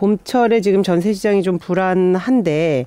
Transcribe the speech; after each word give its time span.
봄철에 0.00 0.62
지금 0.62 0.82
전세 0.82 1.12
시장이 1.12 1.42
좀 1.42 1.58
불안한데 1.58 2.86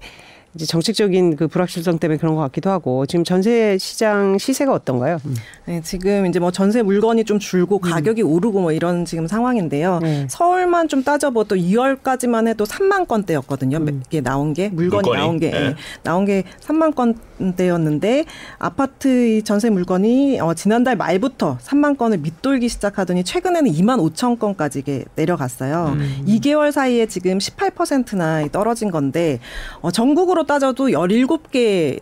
이제 0.55 0.67
정책적인 0.67 1.35
그 1.35 1.47
불확실성 1.47 1.97
때문에 1.97 2.17
그런 2.17 2.35
것 2.35 2.41
같기도 2.41 2.69
하고 2.69 3.07
지금 3.07 3.23
전세 3.23 3.77
시장 3.79 4.37
시세가 4.37 4.71
어떤가요? 4.71 5.17
음. 5.25 5.35
네, 5.65 5.81
지금 5.81 6.27
이제 6.27 6.39
뭐 6.39 6.51
전세 6.51 6.83
물건이 6.83 7.23
좀 7.23 7.39
줄고 7.39 7.77
음. 7.77 7.89
가격이 7.89 8.21
음. 8.21 8.31
오르고 8.31 8.61
뭐 8.61 8.71
이런 8.71 9.03
지금 9.05 9.25
상황인데요. 9.25 9.99
네. 10.03 10.27
서울만 10.29 10.89
좀 10.89 11.03
따져봐도 11.03 11.55
2월까지만 11.55 12.47
해도 12.47 12.65
3만 12.65 13.07
건대였거든요. 13.07 13.77
음. 13.77 14.03
이게 14.07 14.21
나온 14.21 14.53
게 14.53 14.69
물건이, 14.69 15.09
물건이? 15.09 15.17
나온 15.17 15.39
게 15.39 15.49
네. 15.49 15.57
예, 15.57 15.75
나온 16.03 16.25
게 16.25 16.43
3만 16.61 16.93
건대였는데 16.93 18.25
아파트 18.59 19.41
전세 19.43 19.71
물건이 19.71 20.39
어, 20.39 20.53
지난달 20.53 20.95
말부터 20.95 21.57
3만 21.63 21.97
건을 21.97 22.19
밑돌기 22.19 22.69
시작하더니 22.69 23.23
최근에는 23.23 23.71
2만 23.71 23.99
5천 24.13 24.37
건까지 24.37 24.79
이게 24.79 25.05
내려갔어요. 25.15 25.93
음. 25.95 26.25
2개월 26.27 26.71
사이에 26.71 27.07
지금 27.07 27.39
18%나 27.39 28.47
떨어진 28.51 28.91
건데 28.91 29.39
어, 29.81 29.89
전국으로 29.89 30.42
따져도 30.45 30.87
17개 30.87 31.99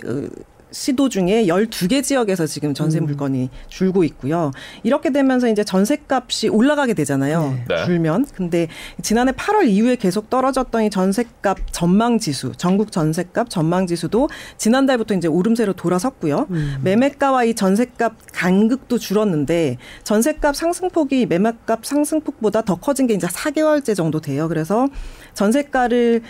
시도 0.72 1.10
중에 1.10 1.46
12개 1.46 2.02
지역에서 2.04 2.48
지금 2.48 2.74
전세 2.74 3.00
음. 3.00 3.06
물건이 3.06 3.50
줄고 3.68 4.04
있고요. 4.06 4.52
이렇게 4.84 5.12
되면서 5.12 5.48
이제 5.50 5.64
전세값이 5.64 6.50
올라가게 6.50 6.94
되잖아요. 6.94 7.58
네. 7.68 7.86
줄면. 7.86 8.26
근데 8.34 8.68
지난해 9.02 9.32
8월 9.34 9.68
이후에 9.68 9.96
계속 9.98 10.30
떨어졌던 10.30 10.84
이 10.84 10.90
전세값 10.90 11.58
전망 11.72 12.18
지수, 12.18 12.54
전국 12.58 12.92
전세값 12.92 13.50
전망 13.50 13.86
지수도 13.88 14.30
지난달부터 14.58 15.16
이제 15.16 15.28
오름세로 15.28 15.74
돌아섰고요. 15.74 16.48
음. 16.50 16.78
매매가와 16.84 17.44
이 17.46 17.54
전세값 17.54 18.14
간극도 18.32 18.98
줄었는데 18.98 19.78
전세값 20.04 20.56
상승폭이 20.56 21.26
매매값 21.26 21.86
상승폭보다 21.86 22.62
더 22.62 22.76
커진 22.76 23.08
게 23.08 23.14
이제 23.14 23.28
4개월째 23.28 23.96
정도 23.96 24.22
돼요. 24.22 24.48
그래서 24.48 24.88
전세가를 25.34 26.22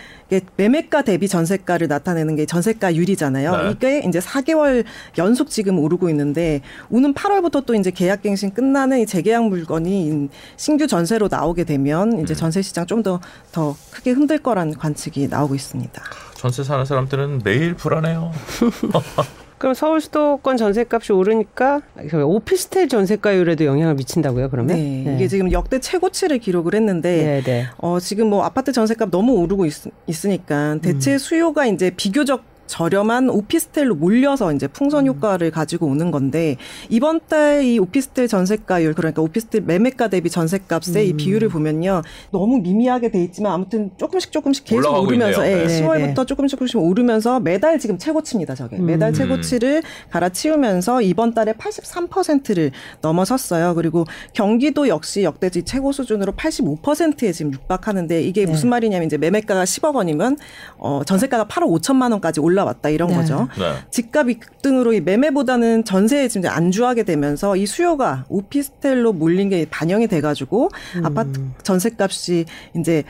매매가 0.56 1.02
대비 1.02 1.28
전세가를 1.28 1.88
나타내는 1.88 2.36
게 2.36 2.46
전세가율이잖아요. 2.46 3.56
네. 3.56 3.70
이게 3.70 4.02
이제 4.06 4.20
4개월 4.32 4.84
연속 5.18 5.50
지금 5.50 5.78
오르고 5.78 6.08
있는데 6.10 6.60
오는 6.90 7.12
8월부터 7.14 7.66
또 7.66 7.74
이제 7.74 7.90
계약갱신 7.90 8.54
끝나는 8.54 9.00
이 9.00 9.06
재계약 9.06 9.48
물건이 9.48 10.28
신규 10.56 10.86
전세로 10.86 11.28
나오게 11.30 11.64
되면 11.64 12.20
이제 12.20 12.34
음. 12.34 12.36
전세 12.36 12.62
시장 12.62 12.86
좀 12.86 13.02
더더 13.02 13.20
더 13.52 13.76
크게 13.90 14.12
흔들 14.12 14.38
거라는 14.38 14.74
관측이 14.74 15.28
나오고 15.28 15.54
있습니다. 15.54 16.02
전세 16.34 16.64
사는 16.64 16.84
사람들은 16.84 17.42
매일 17.44 17.74
불안해요. 17.74 18.32
그럼 19.62 19.74
서울 19.74 20.00
수도권 20.00 20.56
전세값이 20.56 21.12
오르니까 21.12 21.82
오피스텔 22.12 22.88
전세가율에도 22.88 23.64
영향을 23.64 23.94
미친다고요? 23.94 24.50
그러면 24.50 24.76
네, 24.76 25.04
네. 25.06 25.14
이게 25.14 25.28
지금 25.28 25.52
역대 25.52 25.78
최고치를 25.78 26.38
기록을 26.38 26.74
했는데 26.74 27.24
네, 27.24 27.42
네. 27.42 27.66
어, 27.78 28.00
지금 28.00 28.28
뭐 28.28 28.42
아파트 28.42 28.72
전세값 28.72 29.12
너무 29.12 29.34
오르고 29.34 29.66
있, 29.66 30.24
으니까 30.24 30.78
대체 30.82 31.12
음. 31.12 31.18
수요가 31.18 31.66
이제 31.66 31.92
비교적 31.96 32.51
저렴한 32.72 33.28
오피스텔로 33.28 33.96
몰려서 33.96 34.52
이제 34.52 34.66
풍선 34.66 35.04
음. 35.04 35.08
효과를 35.08 35.50
가지고 35.50 35.86
오는 35.86 36.10
건데 36.10 36.56
이번 36.88 37.20
달 37.28 37.52
이 37.62 37.78
오피스텔 37.78 38.28
전세가율 38.28 38.94
그러니까 38.94 39.22
오피스텔 39.22 39.62
매매가 39.62 40.08
대비 40.08 40.30
전세값의 40.30 41.04
음. 41.04 41.08
이 41.08 41.12
비율을 41.14 41.48
보면요 41.48 42.02
너무 42.30 42.58
미미하게 42.58 43.10
돼 43.10 43.22
있지만 43.24 43.52
아무튼 43.52 43.90
조금씩 43.96 44.32
조금씩 44.32 44.64
계속 44.64 44.98
오르면서 44.98 45.46
예, 45.46 45.66
네. 45.66 45.82
10월부터 45.82 46.26
조금씩 46.26 46.56
조금씩 46.56 46.76
오르면서 46.78 47.40
매달 47.40 47.78
지금 47.78 47.98
최고치입니다 47.98 48.54
저게 48.54 48.76
음. 48.76 48.86
매달 48.86 49.12
최고치를 49.12 49.82
갈아치우면서 50.10 51.02
이번 51.02 51.34
달에 51.34 51.52
83%를 51.52 52.72
넘어섰어요 53.00 53.74
그리고 53.74 54.04
경기도 54.32 54.88
역시 54.88 55.22
역대지 55.24 55.62
최고 55.64 55.92
수준으로 55.92 56.32
85%에 56.32 57.32
지금 57.32 57.52
육박하는데 57.52 58.22
이게 58.22 58.44
네. 58.44 58.50
무슨 58.50 58.68
말이냐면 58.68 59.06
이제 59.06 59.16
매매가가 59.16 59.64
10억 59.64 59.94
원이면 59.94 60.36
어 60.78 61.02
전세가가 61.04 61.46
8억 61.46 61.80
5천만 61.80 62.12
원까지 62.12 62.40
올라 62.40 62.61
올라왔다 62.62 62.88
이런 62.88 63.08
네. 63.10 63.16
거죠. 63.16 63.48
네. 63.58 63.74
집값이 63.90 64.34
급등으로 64.34 64.92
이 64.92 65.00
매매보다는 65.00 65.84
전세에 65.84 66.28
지금 66.28 66.50
안주하게 66.50 67.02
되면서 67.04 67.56
이 67.56 67.66
수요가 67.66 68.24
오피스텔로 68.28 69.12
몰린 69.12 69.48
게 69.48 69.66
반영이 69.68 70.08
돼가지고 70.08 70.70
음. 70.96 71.06
아파트 71.06 71.40
전세값이 71.62 72.46
이제 72.76 73.04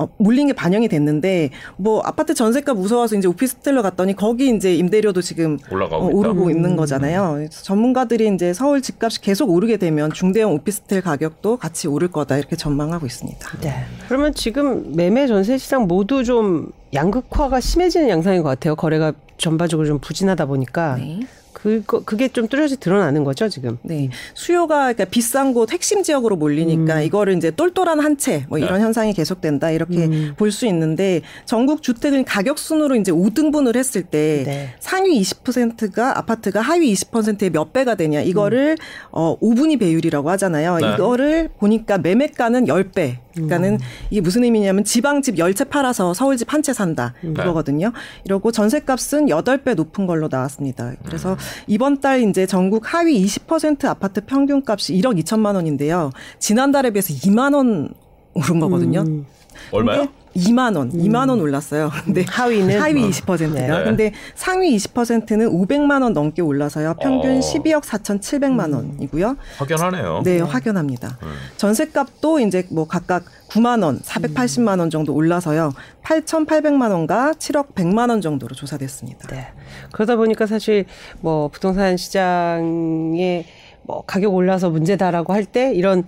어, 0.00 0.08
물린 0.16 0.46
게 0.46 0.54
반영이 0.54 0.88
됐는데 0.88 1.50
뭐 1.76 2.00
아파트 2.04 2.32
전세가 2.32 2.72
무서워서 2.72 3.16
이제 3.16 3.28
오피스텔로 3.28 3.82
갔더니 3.82 4.16
거기 4.16 4.48
이제 4.48 4.74
임대료도 4.74 5.20
지금 5.20 5.58
어, 5.70 6.08
오르고 6.10 6.44
음. 6.46 6.50
있는 6.50 6.74
거잖아요. 6.74 7.46
전문가들이 7.50 8.32
이제 8.34 8.54
서울 8.54 8.80
집값이 8.80 9.20
계속 9.20 9.50
오르게 9.50 9.76
되면 9.76 10.10
중대형 10.10 10.54
오피스텔 10.54 11.02
가격도 11.02 11.58
같이 11.58 11.86
오를 11.86 12.08
거다 12.08 12.38
이렇게 12.38 12.56
전망하고 12.56 13.04
있습니다. 13.04 13.58
네. 13.60 13.84
그러면 14.08 14.32
지금 14.32 14.96
매매 14.96 15.26
전세 15.26 15.58
시장 15.58 15.86
모두 15.86 16.24
좀 16.24 16.72
양극화가 16.94 17.60
심해지는 17.60 18.08
양상인 18.08 18.42
것 18.42 18.48
같아요. 18.48 18.76
거래가 18.76 19.12
전반적으로 19.36 19.86
좀 19.86 19.98
부진하다 19.98 20.46
보니까. 20.46 20.96
네. 20.96 21.20
그 21.62 21.82
그게 21.84 22.28
좀 22.28 22.48
뚜렷이 22.48 22.76
드러나는 22.78 23.22
거죠 23.24 23.48
지금. 23.48 23.78
네. 23.82 24.08
수요가 24.34 24.92
그러니까 24.92 25.04
비싼 25.06 25.52
곳 25.52 25.72
핵심 25.72 26.02
지역으로 26.02 26.36
몰리니까 26.36 26.96
음. 26.96 27.02
이거를 27.02 27.36
이제 27.36 27.50
똘똘한 27.50 28.00
한 28.00 28.16
채 28.16 28.44
뭐 28.48 28.58
이런 28.58 28.78
네. 28.78 28.84
현상이 28.84 29.12
계속된다 29.12 29.70
이렇게 29.70 30.06
음. 30.06 30.34
볼수 30.36 30.66
있는데 30.66 31.20
전국 31.46 31.82
주택은 31.82 32.24
가격 32.24 32.58
순으로 32.58 32.96
이제 32.96 33.12
5등분을 33.12 33.76
했을 33.76 34.02
때 34.02 34.42
네. 34.46 34.74
상위 34.80 35.20
20%가 35.20 36.18
아파트가 36.18 36.60
하위 36.60 36.92
20%의 36.92 37.50
몇 37.50 37.72
배가 37.72 37.94
되냐 37.94 38.20
이거를 38.20 38.76
음. 38.80 39.08
어 39.12 39.38
5분위 39.40 39.78
배율이라고 39.78 40.30
하잖아요. 40.30 40.76
네. 40.78 40.94
이거를 40.94 41.50
보니까 41.58 41.98
매매가는 41.98 42.64
10배. 42.66 43.16
그러니까는 43.32 43.74
음. 43.74 43.78
이게 44.10 44.20
무슨 44.20 44.42
의미냐면 44.42 44.82
지방집 44.84 45.38
열채 45.38 45.64
팔아서 45.64 46.14
서울집 46.14 46.52
한 46.52 46.60
채 46.62 46.72
산다 46.74 47.14
음. 47.24 47.32
그거거든요. 47.32 47.90
이러고 48.24 48.52
전세값은 48.52 49.26
8배 49.26 49.74
높은 49.76 50.06
걸로 50.06 50.28
나왔습니다. 50.30 50.92
그래서 51.06 51.32
음. 51.32 51.36
이번 51.66 52.00
달 52.00 52.22
이제 52.22 52.46
전국 52.46 52.94
하위 52.94 53.24
20% 53.24 53.86
아파트 53.86 54.24
평균값이 54.24 54.94
1억 54.94 55.22
2천만 55.22 55.54
원인데요. 55.54 56.10
지난달에 56.38 56.90
비해서 56.90 57.12
2만 57.14 57.54
원 57.54 57.94
오른 58.34 58.60
거거든요. 58.60 59.00
음. 59.00 59.26
얼마요? 59.70 60.08
2만 60.36 60.76
원, 60.76 60.90
음. 60.92 60.98
2만 60.98 61.28
원 61.28 61.40
올랐어요. 61.40 61.90
근데 62.04 62.24
하위는 62.28 62.80
하위 62.80 63.02
20%가. 63.10 63.78
네. 63.78 63.84
근데 63.84 64.12
상위 64.34 64.76
20%는 64.76 65.50
500만 65.50 66.02
원 66.02 66.12
넘게 66.12 66.42
올라서요. 66.42 66.94
평균 67.00 67.38
어. 67.38 67.40
12억 67.40 67.82
4,700만 67.82 68.74
원이고요. 68.74 69.36
확연하네요. 69.58 70.22
네, 70.24 70.40
확연합니다. 70.40 71.18
음. 71.22 71.34
전세값도 71.56 72.40
이제 72.40 72.66
뭐 72.70 72.86
각각 72.86 73.24
9만 73.48 73.82
원, 73.82 73.98
480만 74.00 74.78
원 74.78 74.90
정도 74.90 75.12
올라서요. 75.14 75.72
8,800만 76.04 76.92
원과 76.92 77.32
7억 77.32 77.74
100만 77.74 78.10
원 78.10 78.20
정도로 78.20 78.54
조사됐습니다. 78.54 79.28
네. 79.28 79.48
그러다 79.92 80.16
보니까 80.16 80.46
사실 80.46 80.84
뭐 81.20 81.48
부동산 81.48 81.96
시장에 81.96 83.46
뭐 83.82 84.02
가격 84.06 84.34
올라서 84.34 84.70
문제다라고 84.70 85.32
할 85.32 85.44
때 85.50 85.72
이런 85.74 86.04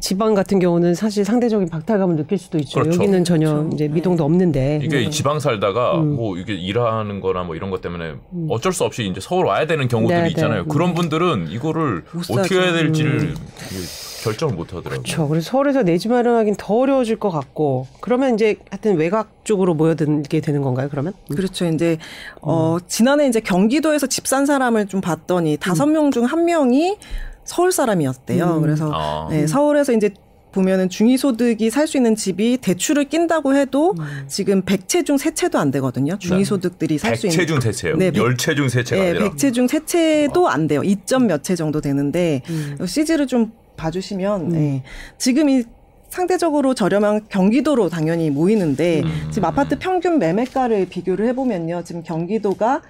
지방 0.00 0.34
같은 0.34 0.58
경우는 0.58 0.94
사실 0.94 1.24
상대적인 1.24 1.68
박탈감을 1.68 2.16
느낄 2.16 2.38
수도 2.38 2.58
있죠. 2.58 2.80
그렇죠. 2.80 2.96
여기는 2.96 3.24
전혀 3.24 3.52
그렇죠. 3.52 3.70
이제 3.74 3.88
미동도 3.88 4.24
없는데 4.24 4.80
이게 4.82 5.04
음. 5.06 5.10
지방 5.10 5.38
살다가 5.40 5.98
음. 6.00 6.14
뭐 6.16 6.38
이게 6.38 6.54
일하는 6.54 7.20
거나 7.20 7.42
뭐 7.42 7.56
이런 7.56 7.70
것 7.70 7.80
때문에 7.80 8.14
음. 8.32 8.46
어쩔 8.48 8.72
수 8.72 8.84
없이 8.84 9.06
이제 9.06 9.20
서울 9.20 9.46
와야 9.46 9.66
되는 9.66 9.88
경우들이 9.88 10.16
네, 10.16 10.22
네. 10.24 10.28
있잖아요. 10.30 10.62
네. 10.62 10.68
그런 10.70 10.94
분들은 10.94 11.48
이거를 11.50 12.04
어떻게 12.30 12.54
해야 12.54 12.72
될지를 12.72 13.12
음. 13.20 13.34
결정을 14.22 14.54
못 14.54 14.68
하더라고요. 14.68 15.02
그렇죠. 15.02 15.28
그래서 15.28 15.50
서울에서 15.50 15.82
내 15.82 15.98
집 15.98 16.10
마련하기는 16.10 16.56
더 16.58 16.74
어려워질 16.74 17.16
것 17.16 17.30
같고 17.30 17.86
그러면 18.00 18.34
이제 18.34 18.56
하여튼 18.70 18.96
외곽 18.96 19.44
쪽으로 19.44 19.74
모여들게 19.74 20.40
되는 20.40 20.62
건가요? 20.62 20.88
그러면? 20.90 21.12
음. 21.30 21.36
그렇죠. 21.36 21.66
이제 21.66 21.98
어 22.40 22.78
지난해 22.86 23.26
이제 23.26 23.40
경기도에서 23.40 24.06
집 24.06 24.26
산 24.26 24.46
사람을 24.46 24.86
좀 24.86 25.00
봤더니 25.00 25.56
다섯 25.58 25.84
음. 25.84 25.92
명중 25.92 26.24
한 26.24 26.44
명이 26.44 26.96
서울 27.44 27.72
사람이었대요. 27.72 28.56
음. 28.56 28.62
그래서 28.62 28.90
아. 28.94 29.26
네, 29.30 29.46
서울에서 29.46 29.92
이제 29.92 30.10
보면은 30.52 30.88
중위소득이 30.88 31.70
살 31.70 31.86
수 31.86 31.96
있는 31.96 32.16
집이 32.16 32.58
대출을 32.60 33.04
낀다고 33.04 33.54
해도 33.54 33.94
음. 33.98 34.24
지금 34.26 34.62
100채 34.62 35.06
중 35.06 35.16
3채도 35.16 35.56
안 35.56 35.70
되거든요. 35.70 36.18
중위소득들이 36.18 36.98
살 36.98 37.16
수 37.16 37.26
있는. 37.28 37.38
100채 37.38 37.46
중 37.48 37.58
3채요? 37.58 37.96
네. 37.96 38.10
10채 38.10 38.56
중 38.56 38.66
3채가 38.66 38.90
네, 38.94 39.10
아니라? 39.10 39.30
100채 39.30 39.54
중 39.54 39.66
3채도 39.66 40.46
안 40.46 40.66
돼요. 40.66 40.80
2점 40.82 41.26
몇 41.26 41.42
채 41.44 41.54
정도 41.56 41.80
되는데 41.80 42.42
음. 42.50 42.84
CG를 42.86 43.26
좀 43.28 43.52
봐주시면 43.80 44.40
음. 44.42 44.48
네. 44.50 44.82
지금 45.18 45.48
이 45.48 45.64
상대적으로 46.10 46.74
저렴한 46.74 47.26
경기도로 47.28 47.88
당연히 47.88 48.30
모이는데 48.30 49.02
음. 49.02 49.28
지금 49.30 49.46
아파트 49.46 49.78
평균 49.78 50.18
매매가를 50.18 50.88
비교를 50.88 51.26
해보면요. 51.28 51.82
지금 51.84 52.02
경기도가 52.02 52.82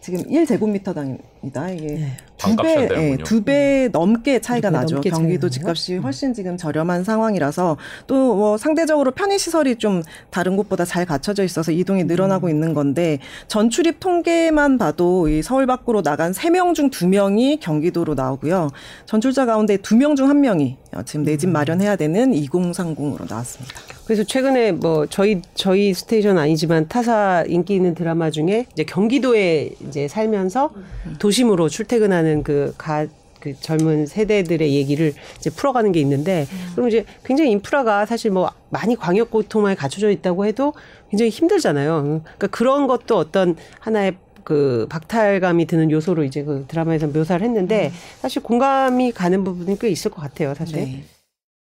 지금 0.00 0.22
1제곱미터당입니다. 0.22 1.74
이게 1.74 1.86
네. 1.86 2.16
두 2.56 2.62
배, 2.62 2.88
예, 2.90 3.16
두배 3.24 3.88
넘게 3.92 4.40
차이가 4.40 4.70
나죠. 4.70 4.96
넘게 4.96 5.10
경기도 5.10 5.48
집값이 5.50 5.96
음. 5.96 6.02
훨씬 6.02 6.32
지금 6.34 6.56
저렴한 6.56 7.04
상황이라서 7.04 7.76
또 8.06 8.18
뭐 8.38 8.56
상대적으로 8.58 9.10
편의 9.12 9.38
시설이 9.38 9.76
좀 9.76 10.02
다른 10.30 10.56
곳보다 10.56 10.84
잘 10.84 11.04
갖춰져 11.06 11.42
있어서 11.44 11.72
이동이 11.72 12.04
늘어나고 12.04 12.46
음. 12.46 12.50
있는 12.50 12.74
건데 12.74 13.18
전출입 13.48 14.00
통계만 14.00 14.78
봐도 14.78 15.28
이 15.28 15.42
서울 15.42 15.66
밖으로 15.66 16.02
나간 16.02 16.32
3명 16.32 16.74
중 16.74 16.90
2명이 16.90 17.58
경기도로 17.60 18.14
나오고요. 18.14 18.68
전출자 19.06 19.46
가운데 19.46 19.76
2명 19.76 20.14
중 20.16 20.28
1명이 20.28 20.76
지금 21.04 21.24
내 21.24 21.36
집 21.38 21.48
마련해야 21.50 21.96
되는 21.96 22.32
2030으로 22.32 23.28
나왔습니다. 23.28 23.74
그래서 24.04 24.24
최근에 24.24 24.72
뭐 24.72 25.06
저희 25.06 25.42
저희 25.54 25.92
스테이션 25.94 26.38
아니지만 26.38 26.88
타사 26.88 27.44
인기 27.46 27.74
있는 27.74 27.94
드라마 27.94 28.30
중에 28.30 28.66
이제 28.72 28.84
경기도에 28.84 29.70
이제 29.86 30.08
살면서 30.08 30.70
도심으로 31.18 31.68
출퇴근하는 31.68 32.37
그 32.42 32.74
가 32.78 33.06
그 33.40 33.54
젊은 33.60 34.06
세대들의 34.06 34.74
얘기를 34.74 35.14
이제 35.38 35.50
풀어가는 35.50 35.92
게 35.92 36.00
있는데 36.00 36.46
그럼 36.74 36.88
이제 36.88 37.04
굉장히 37.24 37.50
인프라가 37.52 38.06
사실 38.06 38.30
뭐 38.30 38.50
많이 38.70 38.96
광역 38.96 39.30
고통만에 39.30 39.74
갖춰져 39.74 40.10
있다고 40.10 40.46
해도 40.46 40.74
굉장히 41.10 41.30
힘들잖아요. 41.30 42.02
그러니까 42.02 42.46
그런 42.48 42.86
것도 42.86 43.16
어떤 43.16 43.56
하나의 43.80 44.16
그 44.44 44.86
박탈감이 44.88 45.66
드는 45.66 45.90
요소로 45.90 46.24
이제 46.24 46.42
그 46.42 46.64
드라마에서 46.68 47.06
묘사를 47.08 47.44
했는데 47.46 47.92
사실 48.20 48.42
공감이 48.42 49.12
가는 49.12 49.44
부분이 49.44 49.78
꽤 49.78 49.88
있을 49.88 50.10
것 50.10 50.22
같아요, 50.22 50.54
사실. 50.54 50.76
네. 50.76 51.04